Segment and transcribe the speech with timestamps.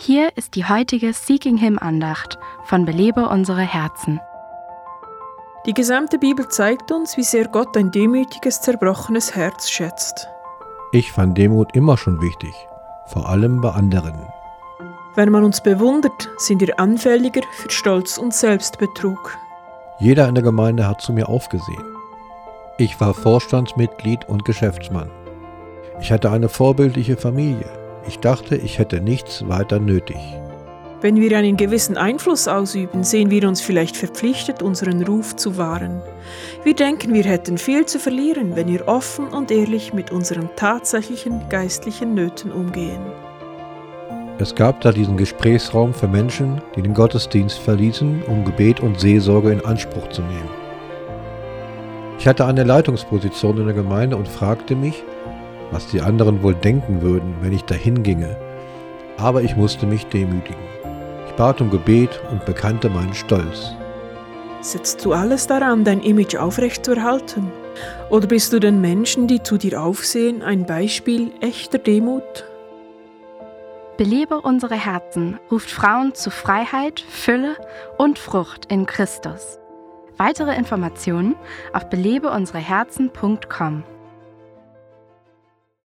[0.00, 4.20] Hier ist die heutige Seeking Him Andacht von Belebe unsere Herzen.
[5.66, 10.28] Die gesamte Bibel zeigt uns, wie sehr Gott ein demütiges, zerbrochenes Herz schätzt.
[10.92, 12.54] Ich fand Demut immer schon wichtig,
[13.06, 14.14] vor allem bei anderen.
[15.16, 19.36] Wenn man uns bewundert, sind wir anfälliger für Stolz und Selbstbetrug.
[19.98, 21.84] Jeder in der Gemeinde hat zu mir aufgesehen.
[22.78, 25.10] Ich war Vorstandsmitglied und Geschäftsmann.
[26.00, 27.87] Ich hatte eine vorbildliche Familie.
[28.06, 30.18] Ich dachte, ich hätte nichts weiter nötig.
[31.00, 36.02] Wenn wir einen gewissen Einfluss ausüben, sehen wir uns vielleicht verpflichtet, unseren Ruf zu wahren.
[36.64, 41.48] Wir denken, wir hätten viel zu verlieren, wenn wir offen und ehrlich mit unseren tatsächlichen
[41.50, 43.00] geistlichen Nöten umgehen.
[44.40, 49.52] Es gab da diesen Gesprächsraum für Menschen, die den Gottesdienst verließen, um Gebet und Seelsorge
[49.52, 50.50] in Anspruch zu nehmen.
[52.18, 55.04] Ich hatte eine Leitungsposition in der Gemeinde und fragte mich,
[55.70, 58.36] was die anderen wohl denken würden, wenn ich dahin ginge.
[59.16, 60.62] Aber ich musste mich demütigen.
[61.26, 63.72] Ich bat um Gebet und bekannte meinen Stolz.
[64.60, 67.52] Setzt du alles daran, dein Image aufrechtzuerhalten?
[68.10, 72.44] Oder bist du den Menschen, die zu dir aufsehen, ein Beispiel echter Demut?
[73.96, 77.56] Belebe unsere Herzen ruft Frauen zu Freiheit, Fülle
[77.96, 79.58] und Frucht in Christus.
[80.16, 81.36] Weitere Informationen
[81.72, 83.84] auf belebeunsereherzen.com.